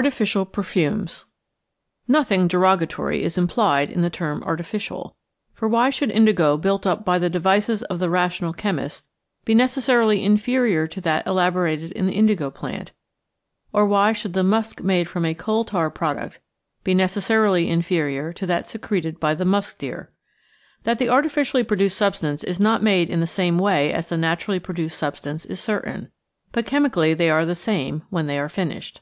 Artificial 0.00 0.46
Perfumes 0.46 1.24
Nothing 2.06 2.46
derogatory 2.46 3.24
is 3.24 3.36
implied 3.36 3.90
in 3.90 4.02
the 4.02 4.08
term 4.08 4.40
"artificial," 4.44 5.16
for 5.52 5.66
why 5.66 5.90
should 5.90 6.12
indigo 6.12 6.56
built 6.56 6.86
up 6.86 7.04
by 7.04 7.18
the 7.18 7.28
devices 7.28 7.82
of 7.82 7.98
the 7.98 8.08
rational 8.08 8.52
chemist 8.52 9.08
be 9.44 9.52
necessarily 9.52 10.22
inferior 10.24 10.86
to 10.86 11.00
that 11.00 11.26
elaborated 11.26 11.90
in 11.90 12.06
the 12.06 12.12
indigo 12.12 12.52
plant, 12.52 12.92
or 13.72 13.84
why 13.84 14.12
should 14.12 14.32
the 14.32 14.44
musk 14.44 14.80
made 14.80 15.08
from 15.08 15.24
a 15.24 15.34
coal 15.34 15.64
tar 15.64 15.90
product 15.90 16.38
be 16.84 16.94
necessarily 16.94 17.68
inferior 17.68 18.32
to 18.32 18.46
that 18.46 18.68
secreted 18.68 19.18
by 19.18 19.34
the 19.34 19.44
musk 19.44 19.78
deer? 19.80 20.12
That 20.84 21.00
the 21.00 21.08
artificially 21.08 21.64
produced 21.64 21.98
substance 21.98 22.44
is 22.44 22.60
not 22.60 22.80
made 22.80 23.10
in 23.10 23.18
the 23.18 23.26
same 23.26 23.58
way 23.58 23.92
as 23.92 24.08
the 24.08 24.16
naturally 24.16 24.60
produced 24.60 24.96
substance 24.96 25.44
is 25.46 25.58
certain, 25.58 26.12
but 26.52 26.64
chemically 26.64 27.12
they 27.12 27.28
are 27.28 27.44
the 27.44 27.56
same 27.56 28.04
when 28.08 28.28
they 28.28 28.38
are 28.38 28.48
finished. 28.48 29.00